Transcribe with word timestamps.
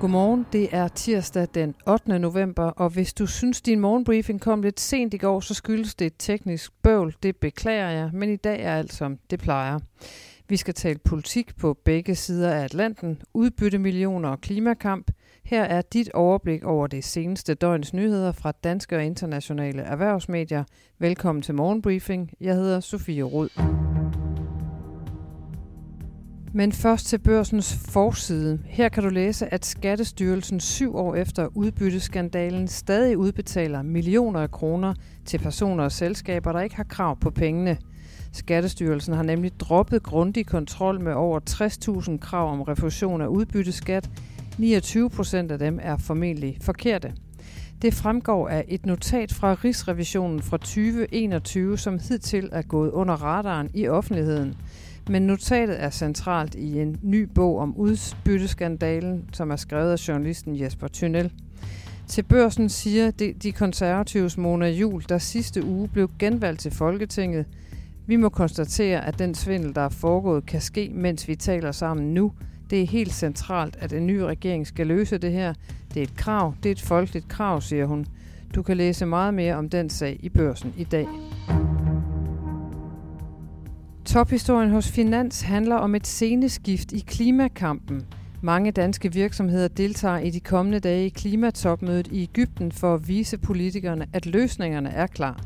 Godmorgen, 0.00 0.46
det 0.52 0.68
er 0.72 0.88
tirsdag 0.88 1.48
den 1.54 1.74
8. 1.86 2.18
november, 2.18 2.64
og 2.64 2.90
hvis 2.90 3.14
du 3.14 3.26
synes, 3.26 3.62
din 3.62 3.80
morgenbriefing 3.80 4.40
kom 4.40 4.62
lidt 4.62 4.80
sent 4.80 5.14
i 5.14 5.16
går, 5.16 5.40
så 5.40 5.54
skyldes 5.54 5.94
det 5.94 6.06
et 6.06 6.14
teknisk 6.18 6.72
bøvl. 6.82 7.14
Det 7.22 7.36
beklager 7.36 7.90
jeg, 7.90 8.10
men 8.12 8.30
i 8.30 8.36
dag 8.36 8.62
er 8.62 8.74
alt 8.74 8.92
som 8.92 9.18
det 9.30 9.38
plejer. 9.38 9.78
Vi 10.48 10.56
skal 10.56 10.74
tale 10.74 10.98
politik 10.98 11.56
på 11.56 11.78
begge 11.84 12.14
sider 12.14 12.50
af 12.50 12.64
Atlanten, 12.64 13.22
udbytte 13.34 13.78
millioner 13.78 14.28
og 14.28 14.40
klimakamp. 14.40 15.10
Her 15.44 15.62
er 15.62 15.82
dit 15.82 16.10
overblik 16.12 16.64
over 16.64 16.86
det 16.86 17.04
seneste 17.04 17.54
døgns 17.54 17.94
nyheder 17.94 18.32
fra 18.32 18.52
danske 18.64 18.96
og 18.96 19.04
internationale 19.04 19.82
erhvervsmedier. 19.82 20.64
Velkommen 20.98 21.42
til 21.42 21.54
Morgenbriefing. 21.54 22.30
Jeg 22.40 22.54
hedder 22.54 22.80
Sofie 22.80 23.22
Rud. 23.22 23.48
Men 26.58 26.72
først 26.72 27.06
til 27.06 27.18
børsens 27.18 27.74
forside. 27.74 28.60
Her 28.64 28.88
kan 28.88 29.02
du 29.02 29.08
læse, 29.08 29.54
at 29.54 29.66
Skattestyrelsen 29.66 30.60
syv 30.60 30.96
år 30.96 31.14
efter 31.14 31.48
udbytteskandalen 31.54 32.68
stadig 32.68 33.18
udbetaler 33.18 33.82
millioner 33.82 34.40
af 34.40 34.50
kroner 34.50 34.94
til 35.24 35.38
personer 35.38 35.84
og 35.84 35.92
selskaber, 35.92 36.52
der 36.52 36.60
ikke 36.60 36.76
har 36.76 36.84
krav 36.84 37.20
på 37.20 37.30
pengene. 37.30 37.78
Skattestyrelsen 38.32 39.14
har 39.14 39.22
nemlig 39.22 39.60
droppet 39.60 40.02
grundig 40.02 40.46
kontrol 40.46 41.00
med 41.00 41.12
over 41.12 41.40
60.000 42.10 42.18
krav 42.18 42.52
om 42.52 42.62
refusion 42.62 43.20
af 43.20 43.26
udbytteskat. 43.26 44.10
29 44.58 45.10
procent 45.10 45.52
af 45.52 45.58
dem 45.58 45.78
er 45.82 45.96
formentlig 45.96 46.58
forkerte. 46.60 47.12
Det 47.82 47.94
fremgår 47.94 48.48
af 48.48 48.64
et 48.68 48.86
notat 48.86 49.32
fra 49.32 49.54
Rigsrevisionen 49.54 50.42
fra 50.42 50.56
2021, 50.56 51.78
som 51.78 51.98
hidtil 52.08 52.48
er 52.52 52.62
gået 52.62 52.90
under 52.90 53.14
radaren 53.14 53.70
i 53.74 53.88
offentligheden– 53.88 54.54
men 55.08 55.22
notatet 55.22 55.82
er 55.82 55.90
centralt 55.90 56.54
i 56.54 56.80
en 56.80 56.98
ny 57.02 57.22
bog 57.22 57.58
om 57.58 57.76
udbytteskandalen, 57.76 59.24
som 59.32 59.50
er 59.50 59.56
skrevet 59.56 59.92
af 59.92 60.08
journalisten 60.08 60.60
Jesper 60.60 60.88
Tynel. 60.88 61.32
Til 62.06 62.22
børsen 62.22 62.68
siger 62.68 63.10
de, 63.10 63.32
de 63.42 63.52
konservatives 63.52 64.38
Mona 64.38 64.68
Jul, 64.68 65.04
der 65.08 65.18
sidste 65.18 65.64
uge 65.64 65.88
blev 65.88 66.10
genvalgt 66.18 66.60
til 66.60 66.70
Folketinget. 66.70 67.46
Vi 68.06 68.16
må 68.16 68.28
konstatere, 68.28 69.06
at 69.06 69.18
den 69.18 69.34
svindel, 69.34 69.74
der 69.74 69.80
er 69.80 69.88
foregået, 69.88 70.46
kan 70.46 70.60
ske, 70.60 70.90
mens 70.94 71.28
vi 71.28 71.36
taler 71.36 71.72
sammen 71.72 72.14
nu. 72.14 72.32
Det 72.70 72.82
er 72.82 72.86
helt 72.86 73.12
centralt, 73.12 73.76
at 73.80 73.92
en 73.92 74.06
ny 74.06 74.18
regering 74.18 74.66
skal 74.66 74.86
løse 74.86 75.18
det 75.18 75.32
her. 75.32 75.54
Det 75.94 76.00
er 76.00 76.02
et 76.02 76.16
krav, 76.16 76.54
det 76.62 76.68
er 76.68 76.72
et 76.72 76.80
folkeligt 76.80 77.28
krav, 77.28 77.60
siger 77.60 77.86
hun. 77.86 78.06
Du 78.54 78.62
kan 78.62 78.76
læse 78.76 79.06
meget 79.06 79.34
mere 79.34 79.54
om 79.54 79.68
den 79.68 79.90
sag 79.90 80.16
i 80.20 80.28
børsen 80.28 80.74
i 80.76 80.84
dag. 80.84 81.06
Tophistorien 84.12 84.70
hos 84.70 84.88
Finans 84.88 85.42
handler 85.42 85.76
om 85.76 85.94
et 85.94 86.06
sceneskift 86.06 86.92
i 86.92 87.04
klimakampen. 87.06 88.06
Mange 88.40 88.70
danske 88.70 89.12
virksomheder 89.12 89.68
deltager 89.68 90.18
i 90.18 90.30
de 90.30 90.40
kommende 90.40 90.80
dage 90.80 91.06
i 91.06 91.08
klimatopmødet 91.08 92.06
i 92.06 92.22
Ægypten 92.22 92.72
for 92.72 92.94
at 92.94 93.08
vise 93.08 93.38
politikerne, 93.38 94.06
at 94.12 94.26
løsningerne 94.26 94.90
er 94.90 95.06
klar. 95.06 95.40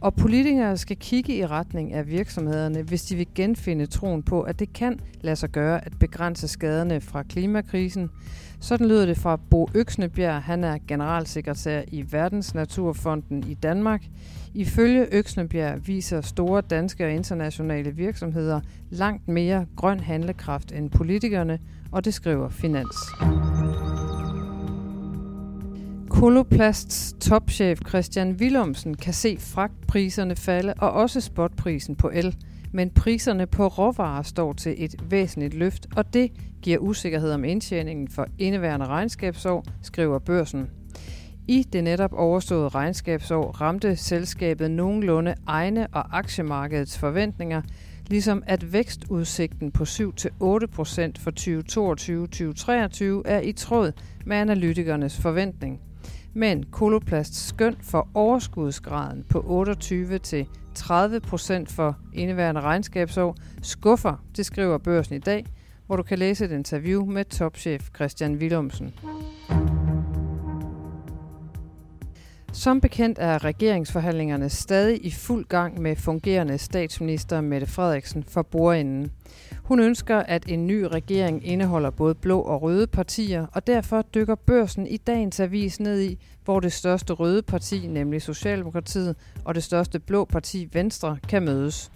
Og 0.00 0.14
politikere 0.14 0.76
skal 0.76 0.96
kigge 0.96 1.36
i 1.36 1.46
retning 1.46 1.92
af 1.92 2.08
virksomhederne, 2.08 2.82
hvis 2.82 3.02
de 3.02 3.16
vil 3.16 3.26
genfinde 3.34 3.86
troen 3.86 4.22
på, 4.22 4.42
at 4.42 4.58
det 4.58 4.72
kan 4.72 5.00
lade 5.20 5.36
sig 5.36 5.50
gøre 5.50 5.86
at 5.86 5.92
begrænse 6.00 6.48
skaderne 6.48 7.00
fra 7.00 7.22
klimakrisen. 7.22 8.10
Sådan 8.60 8.88
lyder 8.88 9.06
det 9.06 9.18
fra 9.18 9.36
Bo 9.50 9.68
Øksnebjerg. 9.74 10.42
Han 10.42 10.64
er 10.64 10.78
generalsekretær 10.88 11.82
i 11.88 12.04
Verdensnaturfonden 12.10 13.44
i 13.48 13.54
Danmark. 13.54 14.04
Ifølge 14.54 15.06
Øksnebjerg 15.12 15.88
viser 15.88 16.20
store 16.20 16.60
danske 16.60 17.04
og 17.04 17.12
internationale 17.12 17.90
virksomheder 17.90 18.60
langt 18.90 19.28
mere 19.28 19.66
grøn 19.76 20.00
handlekraft 20.00 20.72
end 20.72 20.90
politikerne, 20.90 21.58
og 21.92 22.04
det 22.04 22.14
skriver 22.14 22.48
Finans. 22.48 22.96
Koloplasts 26.16 27.14
topchef 27.20 27.80
Christian 27.88 28.32
Willumsen 28.32 28.94
kan 28.94 29.12
se 29.12 29.36
fragtpriserne 29.40 30.36
falde 30.36 30.74
og 30.78 30.90
også 30.90 31.20
spotprisen 31.20 31.96
på 31.96 32.10
el. 32.14 32.36
Men 32.72 32.90
priserne 32.90 33.46
på 33.46 33.66
råvarer 33.66 34.22
står 34.22 34.52
til 34.52 34.74
et 34.78 34.94
væsentligt 35.10 35.54
løft, 35.54 35.86
og 35.96 36.14
det 36.14 36.32
giver 36.62 36.78
usikkerhed 36.78 37.32
om 37.32 37.44
indtjeningen 37.44 38.08
for 38.08 38.26
indeværende 38.38 38.86
regnskabsår, 38.86 39.64
skriver 39.82 40.18
børsen. 40.18 40.70
I 41.48 41.62
det 41.72 41.84
netop 41.84 42.12
overståede 42.12 42.68
regnskabsår 42.68 43.60
ramte 43.60 43.96
selskabet 43.96 44.70
nogenlunde 44.70 45.34
egne 45.46 45.86
og 45.92 46.18
aktiemarkedets 46.18 46.98
forventninger, 46.98 47.62
ligesom 48.06 48.42
at 48.46 48.72
vækstudsigten 48.72 49.70
på 49.70 49.82
7-8% 49.82 49.86
for 51.18 51.30
2022-2023 53.24 53.30
er 53.30 53.40
i 53.40 53.52
tråd 53.52 53.92
med 54.26 54.36
analytikernes 54.36 55.20
forventning. 55.20 55.80
Men 56.36 56.64
Koloplast 56.70 57.48
skøn 57.48 57.76
for 57.80 58.08
overskudsgraden 58.14 59.24
på 59.30 59.38
28-30% 59.38 59.42
for 61.66 61.98
indeværende 62.12 62.60
regnskabsår 62.60 63.36
skuffer, 63.62 64.24
det 64.36 64.46
skriver 64.46 64.78
børsen 64.78 65.14
i 65.14 65.18
dag, 65.18 65.46
hvor 65.86 65.96
du 65.96 66.02
kan 66.02 66.18
læse 66.18 66.44
et 66.44 66.50
interview 66.50 67.04
med 67.04 67.24
topchef 67.24 67.88
Christian 67.94 68.34
Willumsen. 68.34 68.94
Som 72.52 72.80
bekendt 72.80 73.18
er 73.18 73.44
regeringsforhandlingerne 73.44 74.48
stadig 74.48 75.06
i 75.06 75.10
fuld 75.10 75.44
gang 75.44 75.80
med 75.80 75.96
fungerende 75.96 76.58
statsminister 76.58 77.40
Mette 77.40 77.66
Frederiksen 77.66 78.24
for 78.24 78.42
bordenden. 78.42 79.10
Hun 79.66 79.80
ønsker, 79.80 80.16
at 80.18 80.44
en 80.48 80.66
ny 80.66 80.82
regering 80.82 81.46
indeholder 81.46 81.90
både 81.90 82.14
blå 82.14 82.40
og 82.40 82.62
røde 82.62 82.86
partier, 82.86 83.46
og 83.52 83.66
derfor 83.66 84.02
dykker 84.02 84.34
børsen 84.34 84.86
i 84.86 84.96
dagens 84.96 85.40
avis 85.40 85.80
ned 85.80 86.00
i, 86.00 86.18
hvor 86.44 86.60
det 86.60 86.72
største 86.72 87.12
røde 87.12 87.42
parti, 87.42 87.86
nemlig 87.86 88.22
Socialdemokratiet, 88.22 89.16
og 89.44 89.54
det 89.54 89.62
største 89.62 89.98
blå 89.98 90.24
parti, 90.24 90.68
Venstre, 90.72 91.18
kan 91.28 91.42
mødes. 91.42 91.92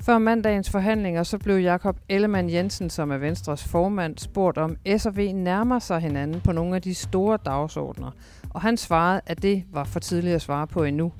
Før 0.00 0.18
mandagens 0.18 0.70
forhandlinger 0.70 1.22
så 1.22 1.38
blev 1.38 1.56
Jakob 1.56 1.96
Ellemann 2.08 2.50
Jensen, 2.50 2.90
som 2.90 3.10
er 3.10 3.18
Venstres 3.18 3.64
formand, 3.64 4.18
spurgt 4.18 4.58
om 4.58 4.76
S 4.98 5.06
og 5.06 5.16
V 5.16 5.32
nærmer 5.34 5.78
sig 5.78 6.00
hinanden 6.00 6.40
på 6.40 6.52
nogle 6.52 6.76
af 6.76 6.82
de 6.82 6.94
store 6.94 7.38
dagsordner, 7.44 8.10
og 8.50 8.60
han 8.60 8.76
svarede, 8.76 9.20
at 9.26 9.42
det 9.42 9.64
var 9.72 9.84
for 9.84 10.00
tidligt 10.00 10.34
at 10.34 10.42
svare 10.42 10.66
på 10.66 10.84
endnu. 10.84 11.12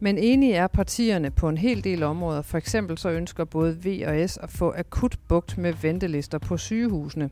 Men 0.00 0.18
enige 0.18 0.54
er 0.54 0.66
partierne 0.66 1.30
på 1.30 1.48
en 1.48 1.58
hel 1.58 1.84
del 1.84 2.02
områder. 2.02 2.42
For 2.42 2.58
eksempel 2.58 2.98
så 2.98 3.10
ønsker 3.10 3.44
både 3.44 3.78
V 3.84 4.02
og 4.06 4.30
S 4.30 4.36
at 4.42 4.50
få 4.50 4.74
akut 4.76 5.18
bugt 5.28 5.58
med 5.58 5.72
ventelister 5.82 6.38
på 6.38 6.56
sygehusene. 6.56 7.30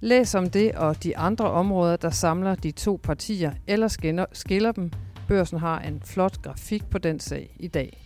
Læs 0.00 0.34
om 0.34 0.50
det 0.50 0.72
og 0.72 1.02
de 1.02 1.16
andre 1.16 1.50
områder, 1.50 1.96
der 1.96 2.10
samler 2.10 2.54
de 2.54 2.70
to 2.70 3.00
partier 3.02 3.52
eller 3.66 4.26
skiller 4.32 4.72
dem. 4.72 4.90
Børsen 5.28 5.58
har 5.58 5.80
en 5.80 6.02
flot 6.04 6.42
grafik 6.42 6.90
på 6.90 6.98
den 6.98 7.20
sag 7.20 7.56
i 7.60 7.68
dag. 7.68 8.02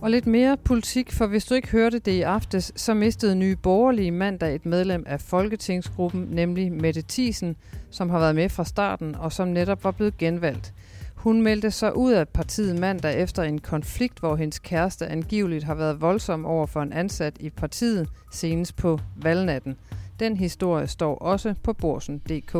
Og 0.00 0.10
lidt 0.10 0.26
mere 0.26 0.56
politik, 0.56 1.12
for 1.12 1.26
hvis 1.26 1.44
du 1.44 1.54
ikke 1.54 1.68
hørte 1.68 1.98
det 1.98 2.12
i 2.12 2.22
aftes, 2.22 2.72
så 2.76 2.94
mistede 2.94 3.34
nye 3.34 3.56
borgerlige 3.56 4.10
mandag 4.10 4.54
et 4.54 4.66
medlem 4.66 5.04
af 5.06 5.20
Folketingsgruppen, 5.20 6.28
nemlig 6.30 6.72
Mette 6.72 7.02
Thiesen, 7.08 7.56
som 7.90 8.10
har 8.10 8.18
været 8.18 8.34
med 8.34 8.48
fra 8.48 8.64
starten 8.64 9.14
og 9.14 9.32
som 9.32 9.48
netop 9.48 9.84
var 9.84 9.90
blevet 9.90 10.18
genvalgt. 10.18 10.74
Hun 11.18 11.42
meldte 11.42 11.70
sig 11.70 11.96
ud 11.96 12.12
af 12.12 12.28
partiet 12.28 12.80
mandag 12.80 13.22
efter 13.22 13.42
en 13.42 13.58
konflikt, 13.58 14.20
hvor 14.20 14.36
hendes 14.36 14.58
kæreste 14.58 15.06
angiveligt 15.06 15.64
har 15.64 15.74
været 15.74 16.00
voldsom 16.00 16.46
over 16.46 16.66
for 16.66 16.82
en 16.82 16.92
ansat 16.92 17.36
i 17.40 17.50
partiet 17.50 18.08
senest 18.32 18.76
på 18.76 18.98
valgnatten. 19.16 19.76
Den 20.20 20.36
historie 20.36 20.86
står 20.86 21.14
også 21.14 21.54
på 21.62 21.72
borsen.dk. 21.72 22.52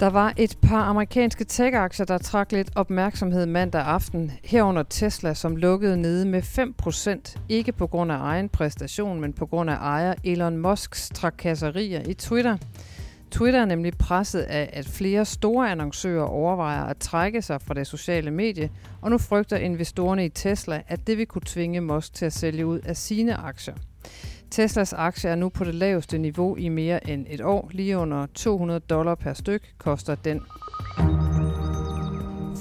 Der 0.00 0.10
var 0.10 0.32
et 0.36 0.58
par 0.62 0.82
amerikanske 0.82 1.44
tech-aktier, 1.44 2.06
der 2.06 2.18
trak 2.18 2.52
lidt 2.52 2.70
opmærksomhed 2.74 3.46
mandag 3.46 3.82
aften, 3.82 4.32
herunder 4.44 4.82
Tesla, 4.82 5.34
som 5.34 5.56
lukkede 5.56 5.96
nede 5.96 6.26
med 6.26 6.42
5%, 6.42 7.38
ikke 7.48 7.72
på 7.72 7.86
grund 7.86 8.12
af 8.12 8.18
egen 8.18 8.48
præstation, 8.48 9.20
men 9.20 9.32
på 9.32 9.46
grund 9.46 9.70
af 9.70 9.76
ejer 9.76 10.14
Elon 10.24 10.56
Musks 10.56 11.10
trakasserier 11.14 12.02
i 12.08 12.14
Twitter. 12.14 12.56
Twitter 13.30 13.60
er 13.60 13.64
nemlig 13.64 13.98
presset 13.98 14.40
af, 14.40 14.70
at 14.72 14.86
flere 14.86 15.24
store 15.24 15.70
annoncører 15.70 16.24
overvejer 16.24 16.84
at 16.84 16.96
trække 16.96 17.42
sig 17.42 17.62
fra 17.62 17.74
det 17.74 17.86
sociale 17.86 18.30
medie, 18.30 18.70
og 19.00 19.10
nu 19.10 19.18
frygter 19.18 19.56
investorerne 19.56 20.24
i 20.24 20.28
Tesla, 20.28 20.82
at 20.88 21.06
det 21.06 21.18
vil 21.18 21.26
kunne 21.26 21.42
tvinge 21.46 21.80
Musk 21.80 22.14
til 22.14 22.26
at 22.26 22.32
sælge 22.32 22.66
ud 22.66 22.78
af 22.78 22.96
sine 22.96 23.34
aktier. 23.34 23.74
Teslas 24.50 24.92
aktie 24.92 25.30
er 25.30 25.34
nu 25.34 25.48
på 25.48 25.64
det 25.64 25.74
laveste 25.74 26.18
niveau 26.18 26.56
i 26.56 26.68
mere 26.68 27.10
end 27.10 27.26
et 27.28 27.40
år. 27.40 27.70
Lige 27.72 27.98
under 27.98 28.26
200 28.34 28.80
dollar 28.80 29.14
per 29.14 29.32
styk 29.32 29.74
koster 29.78 30.14
den. 30.14 30.40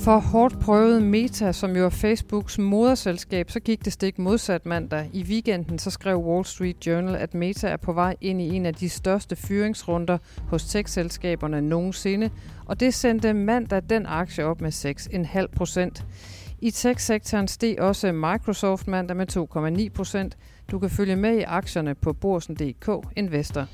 For 0.05 0.19
hårdt 0.19 0.59
prøvet 0.59 1.03
Meta, 1.03 1.51
som 1.51 1.75
jo 1.75 1.85
er 1.85 1.89
Facebooks 1.89 2.59
moderselskab, 2.59 3.51
så 3.51 3.59
gik 3.59 3.85
det 3.85 3.93
stik 3.93 4.19
modsat 4.19 4.65
mandag. 4.65 5.09
I 5.13 5.23
weekenden 5.23 5.79
så 5.79 5.89
skrev 5.89 6.17
Wall 6.17 6.45
Street 6.45 6.87
Journal, 6.87 7.15
at 7.15 7.33
Meta 7.33 7.67
er 7.67 7.77
på 7.77 7.93
vej 7.93 8.15
ind 8.21 8.41
i 8.41 8.55
en 8.55 8.65
af 8.65 8.73
de 8.73 8.89
største 8.89 9.35
fyringsrunder 9.35 10.17
hos 10.49 10.65
tech-selskaberne 10.65 11.61
nogensinde, 11.61 12.29
og 12.65 12.79
det 12.79 12.93
sendte 12.93 13.33
mandag 13.33 13.81
den 13.89 14.05
aktie 14.05 14.45
op 14.45 14.61
med 14.61 14.71
6,5 14.71 15.45
procent. 15.55 16.05
I 16.59 16.71
tech-sektoren 16.71 17.47
steg 17.47 17.79
også 17.79 18.11
Microsoft 18.11 18.87
mandag 18.87 19.17
med 19.17 19.37
2,9 19.87 19.89
procent. 19.89 20.37
Du 20.71 20.79
kan 20.79 20.89
følge 20.89 21.15
med 21.15 21.37
i 21.37 21.41
aktierne 21.41 21.95
på 21.95 22.13
borsen.dk 22.13 22.89
Investor. 23.15 23.67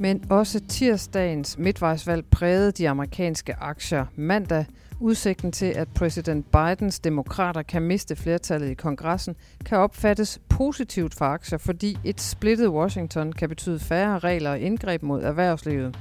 Men 0.00 0.24
også 0.30 0.60
tirsdagens 0.68 1.58
midtvejsvalg 1.58 2.24
prægede 2.30 2.72
de 2.72 2.88
amerikanske 2.88 3.54
aktier 3.54 4.06
mandag. 4.16 4.64
Udsigten 5.00 5.52
til, 5.52 5.66
at 5.66 5.88
præsident 5.88 6.46
Bidens 6.52 7.00
demokrater 7.00 7.62
kan 7.62 7.82
miste 7.82 8.16
flertallet 8.16 8.70
i 8.70 8.74
kongressen, 8.74 9.36
kan 9.64 9.78
opfattes 9.78 10.40
positivt 10.48 11.14
for 11.14 11.24
aktier, 11.24 11.58
fordi 11.58 11.98
et 12.04 12.20
splittet 12.20 12.68
Washington 12.68 13.32
kan 13.32 13.48
betyde 13.48 13.80
færre 13.80 14.18
regler 14.18 14.50
og 14.50 14.58
indgreb 14.58 15.02
mod 15.02 15.22
erhvervslivet. 15.22 15.98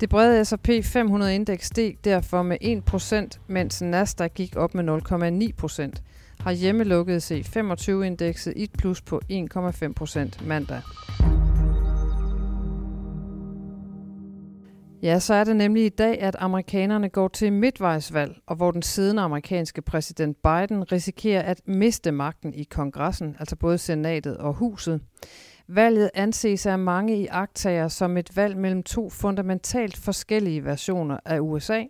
Det 0.00 0.08
brede 0.08 0.44
S&P 0.44 0.68
500 0.82 1.34
indeks 1.34 1.66
steg 1.66 1.96
derfor 2.04 2.42
med 2.42 2.56
1%, 3.34 3.38
mens 3.46 3.82
Nasdaq 3.82 4.34
gik 4.34 4.56
op 4.56 4.74
med 4.74 4.84
0,9%. 5.94 6.02
Har 6.40 6.52
hjemmelukket 6.52 7.30
C25-indekset 7.30 8.52
et 8.56 8.70
plus 8.72 9.02
på 9.02 9.20
1,5% 9.32 10.46
mandag. 10.46 10.80
Ja, 15.02 15.18
så 15.18 15.34
er 15.34 15.44
det 15.44 15.56
nemlig 15.56 15.84
i 15.84 15.88
dag, 15.88 16.20
at 16.20 16.36
amerikanerne 16.38 17.08
går 17.08 17.28
til 17.28 17.52
midtvejsvalg, 17.52 18.36
og 18.46 18.56
hvor 18.56 18.70
den 18.70 18.82
siddende 18.82 19.22
amerikanske 19.22 19.82
præsident 19.82 20.36
Biden 20.42 20.92
risikerer 20.92 21.42
at 21.42 21.60
miste 21.68 22.12
magten 22.12 22.54
i 22.54 22.62
kongressen, 22.62 23.36
altså 23.38 23.56
både 23.56 23.78
senatet 23.78 24.36
og 24.36 24.54
huset. 24.54 25.00
Valget 25.68 26.10
anses 26.14 26.66
af 26.66 26.78
mange 26.78 27.16
i 27.16 27.26
aktager 27.26 27.88
som 27.88 28.16
et 28.16 28.36
valg 28.36 28.56
mellem 28.56 28.82
to 28.82 29.10
fundamentalt 29.10 29.96
forskellige 29.96 30.64
versioner 30.64 31.18
af 31.24 31.40
USA. 31.40 31.84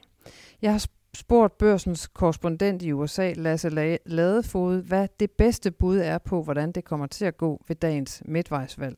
Jeg 0.63 0.73
har 0.73 0.87
spurgt 1.15 1.59
børsens 1.59 2.07
korrespondent 2.07 2.83
i 2.83 2.93
USA, 2.93 3.33
Lasse 3.37 3.99
Ladefod, 4.07 4.83
hvad 4.83 5.09
det 5.21 5.31
bedste 5.31 5.71
bud 5.71 5.99
er 5.99 6.19
på, 6.19 6.43
hvordan 6.43 6.73
det 6.73 6.85
kommer 6.85 7.07
til 7.07 7.25
at 7.25 7.37
gå 7.37 7.65
ved 7.69 7.77
dagens 7.77 8.23
midtvejsvalg. 8.25 8.97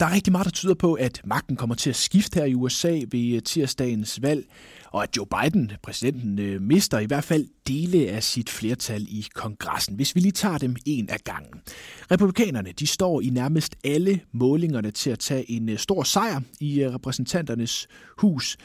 Der 0.00 0.06
er 0.06 0.14
rigtig 0.14 0.32
meget, 0.32 0.44
der 0.44 0.50
tyder 0.50 0.74
på, 0.74 0.94
at 0.94 1.20
magten 1.24 1.56
kommer 1.56 1.74
til 1.74 1.90
at 1.90 1.96
skifte 1.96 2.40
her 2.40 2.46
i 2.46 2.54
USA 2.54 3.00
ved 3.10 3.34
øh, 3.34 3.42
tirsdagens 3.42 4.22
valg, 4.22 4.46
og 4.90 5.02
at 5.02 5.16
Joe 5.16 5.26
Biden, 5.26 5.72
præsidenten, 5.82 6.38
øh, 6.38 6.62
mister 6.62 6.98
i 6.98 7.04
hvert 7.04 7.24
fald 7.24 7.46
dele 7.68 8.08
af 8.08 8.22
sit 8.22 8.50
flertal 8.50 9.02
i 9.02 9.26
kongressen, 9.34 9.96
hvis 9.96 10.14
vi 10.14 10.20
lige 10.20 10.32
tager 10.32 10.58
dem 10.58 10.76
en 10.86 11.10
af 11.10 11.18
gangen. 11.24 11.60
Republikanerne 12.10 12.72
de 12.72 12.86
står 12.86 13.20
i 13.20 13.28
nærmest 13.28 13.76
alle 13.84 14.20
målingerne 14.32 14.90
til 14.90 15.10
at 15.10 15.18
tage 15.18 15.50
en 15.50 15.68
øh, 15.68 15.78
stor 15.78 16.02
sejr 16.02 16.40
i 16.60 16.88
repræsentanternes 16.88 17.86
hus, 18.18 18.56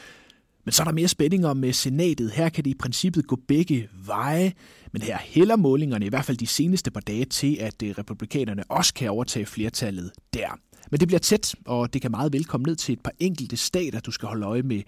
men 0.64 0.72
så 0.72 0.82
er 0.82 0.84
der 0.84 0.92
mere 0.92 1.08
spænding 1.08 1.46
om 1.46 1.72
senatet. 1.72 2.30
Her 2.30 2.48
kan 2.48 2.64
det 2.64 2.70
i 2.70 2.74
princippet 2.74 3.26
gå 3.26 3.38
begge 3.48 3.88
veje, 4.06 4.52
men 4.92 5.02
her 5.02 5.18
hælder 5.20 5.56
målingerne 5.56 6.06
i 6.06 6.08
hvert 6.08 6.24
fald 6.24 6.36
de 6.36 6.46
seneste 6.46 6.90
par 6.90 7.00
dage 7.00 7.24
til, 7.24 7.56
at 7.60 7.74
republikanerne 7.82 8.64
også 8.68 8.94
kan 8.94 9.10
overtage 9.10 9.46
flertallet 9.46 10.10
der. 10.34 10.58
Men 10.90 11.00
det 11.00 11.08
bliver 11.08 11.18
tæt, 11.18 11.54
og 11.66 11.92
det 11.92 12.02
kan 12.02 12.10
meget 12.10 12.32
vel 12.32 12.44
komme 12.44 12.64
ned 12.64 12.76
til 12.76 12.92
et 12.92 13.00
par 13.00 13.12
enkelte 13.18 13.56
stater. 13.56 14.00
Du 14.00 14.10
skal 14.10 14.28
holde 14.28 14.46
øje 14.46 14.62
med 14.62 14.82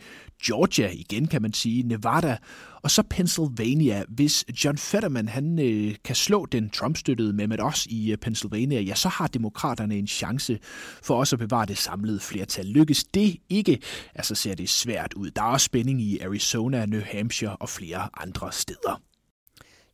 Georgia 0.47 0.91
igen, 0.93 1.27
kan 1.27 1.43
man 1.43 1.53
sige, 1.53 1.83
Nevada, 1.83 2.37
og 2.83 2.91
så 2.91 3.03
Pennsylvania. 3.03 4.05
Hvis 4.09 4.45
John 4.65 4.79
Fetterman 4.79 5.29
han, 5.29 5.59
øh, 5.59 5.95
kan 6.05 6.17
slå 6.17 6.47
den 6.47 6.71
Trump-støttede 6.71 7.33
Mehmet 7.33 7.63
Oz 7.63 7.87
i 7.87 8.13
øh, 8.13 8.19
Pennsylvania, 8.19 8.81
ja, 8.81 8.95
så 8.95 9.09
har 9.09 9.27
demokraterne 9.27 9.97
en 9.97 10.07
chance 10.07 10.59
for 11.03 11.15
også 11.15 11.37
at 11.37 11.41
bevare 11.41 11.67
det 11.67 11.79
samlede 11.79 12.21
flertal. 12.21 12.67
Lykkes 12.67 13.05
det 13.05 13.37
ikke, 13.49 13.79
altså 14.15 14.35
ser 14.35 14.55
det 14.55 14.69
svært 14.69 15.15
ud. 15.15 15.31
Der 15.31 15.43
er 15.43 15.47
også 15.47 15.65
spænding 15.65 16.03
i 16.03 16.19
Arizona, 16.21 16.87
New 16.87 17.01
Hampshire 17.05 17.57
og 17.57 17.69
flere 17.69 18.09
andre 18.21 18.53
steder. 18.53 19.01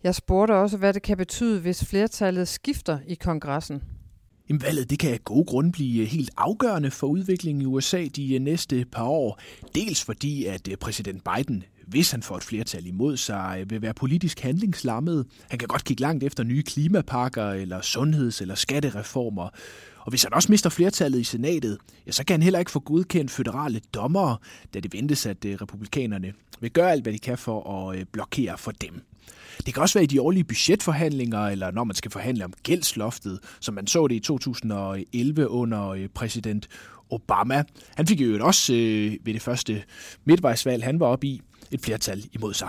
Jeg 0.02 0.14
spurgte 0.14 0.52
også, 0.52 0.76
hvad 0.76 0.92
det 0.92 1.02
kan 1.02 1.16
betyde, 1.16 1.60
hvis 1.60 1.84
flertallet 1.84 2.48
skifter 2.48 2.98
i 3.06 3.14
kongressen. 3.14 3.82
Jamen, 4.48 4.62
valget 4.62 4.90
det 4.90 4.98
kan 4.98 5.12
af 5.12 5.24
gode 5.24 5.44
grunde 5.44 5.72
blive 5.72 6.02
øh, 6.02 6.08
helt 6.08 6.30
afgørende 6.36 6.90
for 6.90 7.06
udviklingen 7.06 7.62
i 7.62 7.66
USA 7.66 8.06
de 8.16 8.34
øh, 8.34 8.40
næste 8.40 8.84
par 8.92 9.04
år. 9.04 9.40
Dels 9.74 10.04
fordi, 10.04 10.44
at 10.44 10.68
øh, 10.68 10.76
præsident 10.76 11.22
Biden, 11.24 11.64
hvis 11.88 12.10
han 12.10 12.22
får 12.22 12.36
et 12.36 12.42
flertal 12.42 12.86
imod 12.86 13.16
sig, 13.16 13.58
øh, 13.60 13.70
vil 13.70 13.82
være 13.82 13.94
politisk 13.94 14.40
handlingslammet. 14.40 15.26
Han 15.50 15.58
kan 15.58 15.68
godt 15.68 15.84
kigge 15.84 16.00
langt 16.00 16.24
efter 16.24 16.44
nye 16.44 16.62
klimapakker 16.62 17.50
eller 17.50 17.80
sundheds- 17.80 18.40
eller 18.40 18.54
skattereformer. 18.54 19.48
Og 19.98 20.10
hvis 20.10 20.22
han 20.22 20.34
også 20.34 20.52
mister 20.52 20.70
flertallet 20.70 21.20
i 21.20 21.24
senatet, 21.24 21.78
ja, 22.06 22.12
så 22.12 22.24
kan 22.24 22.34
han 22.34 22.42
heller 22.42 22.58
ikke 22.58 22.70
få 22.70 22.80
godkendt 22.80 23.30
føderale 23.30 23.80
dommere, 23.94 24.36
da 24.74 24.80
det 24.80 24.92
ventes, 24.92 25.26
at 25.26 25.44
øh, 25.44 25.58
republikanerne 25.62 26.32
vil 26.60 26.70
gøre 26.70 26.92
alt, 26.92 27.02
hvad 27.02 27.12
de 27.12 27.18
kan 27.18 27.38
for 27.38 27.88
at 27.88 27.98
øh, 27.98 28.04
blokere 28.12 28.58
for 28.58 28.70
dem. 28.70 29.00
Det 29.66 29.74
kan 29.74 29.82
også 29.82 29.94
være 29.94 30.04
i 30.04 30.06
de 30.06 30.22
årlige 30.22 30.44
budgetforhandlinger, 30.44 31.46
eller 31.46 31.70
når 31.70 31.84
man 31.84 31.96
skal 31.96 32.10
forhandle 32.10 32.44
om 32.44 32.52
gældsloftet, 32.62 33.38
som 33.60 33.74
man 33.74 33.86
så 33.86 34.06
det 34.06 34.14
i 34.14 34.20
2011 34.20 35.48
under 35.48 36.08
præsident 36.14 36.68
Obama. 37.10 37.64
Han 37.96 38.06
fik 38.06 38.20
jo 38.20 38.46
også 38.46 38.74
øh, 38.74 39.16
ved 39.24 39.34
det 39.34 39.42
første 39.42 39.82
midtvejsvalg, 40.24 40.84
han 40.84 41.00
var 41.00 41.06
op 41.06 41.24
i, 41.24 41.42
et 41.72 41.80
flertal 41.80 42.24
imod 42.32 42.54
sig. 42.54 42.68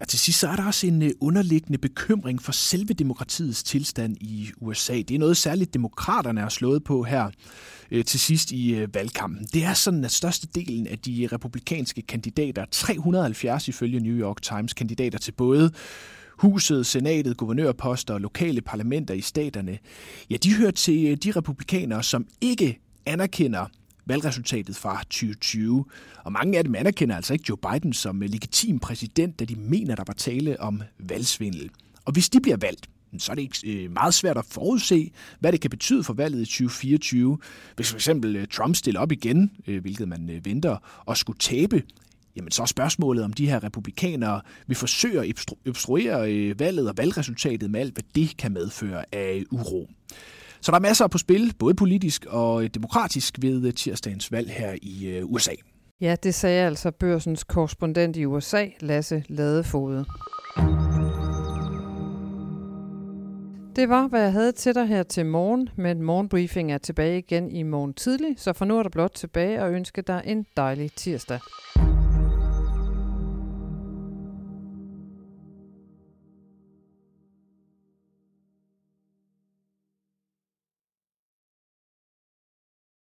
Ja, 0.00 0.04
til 0.04 0.18
sidst 0.18 0.40
så 0.40 0.48
er 0.48 0.56
der 0.56 0.66
også 0.66 0.86
en 0.86 1.02
øh, 1.02 1.10
underliggende 1.20 1.78
bekymring 1.78 2.42
for 2.42 2.52
selve 2.52 2.94
demokratiets 2.94 3.62
tilstand 3.62 4.16
i 4.20 4.50
USA. 4.60 4.94
Det 4.94 5.10
er 5.10 5.18
noget 5.18 5.36
særligt 5.36 5.74
demokraterne 5.74 6.40
har 6.40 6.48
slået 6.48 6.84
på 6.84 7.02
her 7.02 7.30
øh, 7.90 8.04
til 8.04 8.20
sidst 8.20 8.52
i 8.52 8.74
øh, 8.74 8.94
valgkampen. 8.94 9.46
Det 9.52 9.64
er 9.64 9.74
sådan, 9.74 10.04
at 10.04 10.12
størstedelen 10.12 10.86
af 10.86 10.98
de 10.98 11.28
republikanske 11.32 12.02
kandidater, 12.02 12.64
370 12.70 13.68
ifølge 13.68 14.00
New 14.00 14.16
York 14.16 14.42
Times 14.42 14.72
kandidater 14.72 15.18
til 15.18 15.32
både 15.32 15.72
Huset, 16.38 16.86
senatet, 16.86 17.36
guvernørposter 17.36 18.14
og 18.14 18.20
lokale 18.20 18.60
parlamenter 18.60 19.14
i 19.14 19.20
staterne, 19.20 19.78
ja, 20.30 20.36
de 20.36 20.54
hører 20.54 20.70
til 20.70 21.06
øh, 21.06 21.16
de 21.16 21.30
republikanere, 21.30 22.02
som 22.02 22.26
ikke 22.40 22.80
anerkender 23.06 23.66
valgresultatet 24.06 24.76
fra 24.76 25.02
2020. 25.02 25.84
Og 26.24 26.32
mange 26.32 26.58
af 26.58 26.64
dem 26.64 26.74
anerkender 26.74 27.16
altså 27.16 27.32
ikke 27.32 27.44
Joe 27.48 27.58
Biden 27.72 27.92
som 27.92 28.22
øh, 28.22 28.28
legitim 28.28 28.78
præsident, 28.78 29.40
da 29.40 29.44
de 29.44 29.56
mener, 29.56 29.94
der 29.94 30.04
var 30.06 30.14
tale 30.14 30.60
om 30.60 30.82
valgsvindel. 30.98 31.70
Og 32.04 32.12
hvis 32.12 32.28
de 32.28 32.40
bliver 32.40 32.56
valgt, 32.56 32.88
så 33.18 33.32
er 33.32 33.34
det 33.34 33.42
ikke 33.42 33.84
øh, 33.84 33.90
meget 33.90 34.14
svært 34.14 34.38
at 34.38 34.44
forudse, 34.44 35.10
hvad 35.40 35.52
det 35.52 35.60
kan 35.60 35.70
betyde 35.70 36.04
for 36.04 36.12
valget 36.14 36.42
i 36.42 36.44
2024. 36.44 37.38
Hvis 37.76 37.90
for 37.90 37.96
eksempel 37.96 38.36
øh, 38.36 38.46
Trump 38.46 38.76
stiller 38.76 39.00
op 39.00 39.12
igen, 39.12 39.50
hvilket 39.64 40.08
man 40.08 40.40
venter, 40.44 41.02
og 41.06 41.16
skulle 41.16 41.38
tabe, 41.38 41.82
jamen 42.36 42.50
så 42.50 42.62
er 42.62 42.66
spørgsmålet, 42.66 43.24
om 43.24 43.32
de 43.32 43.48
her 43.48 43.64
republikanere 43.64 44.40
vil 44.66 44.76
forsøge 44.76 45.20
at 45.20 45.54
obstruere 45.68 46.58
valget 46.58 46.88
og 46.88 46.96
valgresultatet 46.96 47.70
med 47.70 47.80
alt, 47.80 47.94
hvad 47.94 48.04
det 48.14 48.36
kan 48.36 48.52
medføre 48.52 49.04
af 49.12 49.44
uro. 49.50 49.90
Så 50.60 50.72
der 50.72 50.76
er 50.76 50.80
masser 50.80 51.06
på 51.06 51.18
spil, 51.18 51.54
både 51.58 51.74
politisk 51.74 52.26
og 52.28 52.64
øh, 52.64 52.70
demokratisk 52.74 53.34
ved 53.40 53.66
øh, 53.66 53.74
tirsdagens 53.74 54.32
valg 54.32 54.50
her 54.50 54.74
i 54.82 55.06
øh, 55.06 55.24
USA. 55.24 55.52
Ja, 56.00 56.16
det 56.22 56.34
sagde 56.34 56.66
altså 56.66 56.90
børsens 56.90 57.44
korrespondent 57.44 58.16
i 58.16 58.24
USA, 58.24 58.66
Lasse 58.80 59.24
Ladefode. 59.28 60.04
Det 63.76 63.88
var, 63.88 64.08
hvad 64.08 64.22
jeg 64.22 64.32
havde 64.32 64.52
til 64.52 64.74
dig 64.74 64.86
her 64.86 65.02
til 65.02 65.26
morgen, 65.26 65.68
men 65.76 66.02
morgenbriefing 66.02 66.72
er 66.72 66.78
tilbage 66.78 67.18
igen 67.18 67.50
i 67.50 67.62
morgen 67.62 67.94
tidlig, 67.94 68.34
så 68.38 68.52
for 68.52 68.64
nu 68.64 68.78
er 68.78 68.82
der 68.82 68.90
blot 68.90 69.12
tilbage 69.14 69.62
og 69.62 69.72
ønske 69.72 70.02
dig 70.02 70.22
en 70.24 70.46
dejlig 70.56 70.92
tirsdag. 70.92 71.40